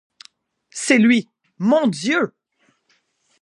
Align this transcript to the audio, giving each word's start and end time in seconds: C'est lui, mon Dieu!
C'est 0.71 0.97
lui, 0.97 1.29
mon 1.59 1.85
Dieu! 1.85 2.33